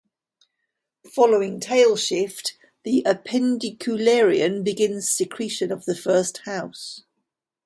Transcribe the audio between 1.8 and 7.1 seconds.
shift, the appendicularian begins secretion of the first house.